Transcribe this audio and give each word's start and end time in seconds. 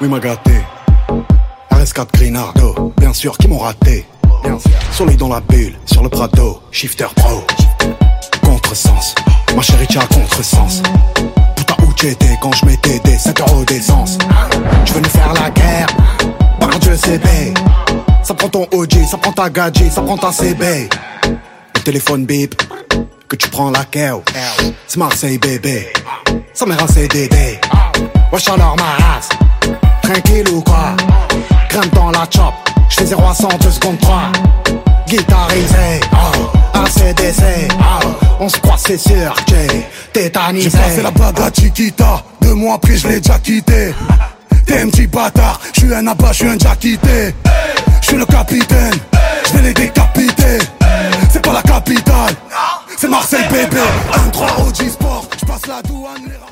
Oui, 0.00 0.08
m'a 0.08 0.18
gâté. 0.18 0.52
RS4 1.70 2.08
Grinardo, 2.12 2.92
bien 2.98 3.14
sûr, 3.14 3.36
qui 3.38 3.48
m'ont 3.48 3.58
raté. 3.58 4.06
Bien 4.44 4.58
sûr. 4.58 4.70
Soleil 4.92 5.16
dans 5.16 5.28
la 5.28 5.40
bulle, 5.40 5.74
sur 5.86 6.02
le 6.02 6.10
Prado, 6.10 6.60
shifter 6.70 7.06
pro. 7.16 7.42
Contresens, 8.42 9.14
ma 9.54 9.62
chérie, 9.62 9.86
tu 9.86 9.98
as 9.98 10.06
contresens. 10.06 10.82
Putain, 11.56 11.74
où 11.82 11.92
t'étais 11.94 12.36
quand 12.42 12.52
je 12.52 12.66
mettais 12.66 12.98
des 13.00 13.16
5 13.16 13.40
euros 13.40 13.64
d'essence 13.64 14.18
Tu 14.84 14.92
veux 14.92 15.00
nous 15.00 15.08
faire 15.08 15.32
la 15.32 15.50
guerre 15.50 15.86
Par 16.60 16.78
Dieu, 16.78 16.94
CB. 16.94 17.54
Ça 18.22 18.34
prend 18.34 18.48
ton 18.50 18.66
OG, 18.72 19.06
ça 19.10 19.16
prend 19.16 19.32
ta 19.32 19.48
gadget, 19.48 19.90
ça 19.90 20.02
prend 20.02 20.18
ta 20.18 20.30
CB. 20.30 20.90
Le 21.74 21.80
téléphone 21.80 22.26
bip, 22.26 22.54
que 23.28 23.36
tu 23.36 23.48
prends 23.48 23.70
la 23.70 23.84
KO. 23.84 24.22
C'est 24.86 24.98
Marseille, 24.98 25.38
bébé. 25.38 25.88
Ça 26.52 26.66
mère 26.66 26.82
un 26.82 26.86
CDD. 26.86 27.58
Wesh 28.30 28.48
alors 28.48 28.76
ma 28.76 29.04
race. 29.04 29.28
Tranquille 30.06 30.48
ou 30.50 30.60
quoi? 30.60 30.94
Grimpe 31.68 31.94
dans 31.94 32.10
la 32.12 32.26
chop. 32.30 32.54
J'fais 32.88 33.06
0 33.06 33.22
à 33.28 33.34
100, 33.34 33.48
2 33.60 33.70
secondes 33.72 33.98
3. 33.98 34.22
Guitarisé, 35.08 36.00
oh, 36.12 36.78
ACDC, 36.78 37.72
oh, 37.78 38.06
on 38.38 38.48
se 38.48 38.56
croit 38.58 38.76
c'est 38.76 38.98
sûr, 38.98 39.34
j'ai 39.48 39.86
tétanisé. 40.12 40.70
J'ai 40.70 40.78
passé 40.78 41.02
la 41.02 41.10
bague 41.10 41.40
à 41.40 41.50
Chiquita, 41.52 42.22
deux 42.40 42.54
mois 42.54 42.74
après 42.74 42.96
je 42.96 43.08
l'ai 43.08 43.20
déjà 43.20 43.38
quitté. 43.38 43.94
T'es 44.64 44.80
un 44.80 44.88
petit 44.88 45.06
bâtard, 45.06 45.60
je 45.72 45.80
suis 45.80 45.94
un 45.94 46.06
abat, 46.06 46.32
je 46.32 46.36
suis 46.36 46.48
un 46.48 46.56
déjà 46.56 46.76
quitté. 46.76 47.34
Je 48.00 48.06
suis 48.06 48.16
le 48.16 48.26
capitaine, 48.26 48.94
je 49.46 49.52
vais 49.56 49.62
les 49.62 49.74
décapiter. 49.74 50.58
C'est 51.30 51.42
pas 51.42 51.52
la 51.52 51.62
capitale, 51.62 52.34
c'est 52.96 53.08
Marseille 53.08 53.46
bébé. 53.50 53.80
1-3 54.32 54.68
OG 54.68 54.88
Sport, 54.90 55.28
je 55.40 55.46
passe 55.46 55.66
la 55.66 55.82
douane, 55.82 56.22
les 56.26 56.46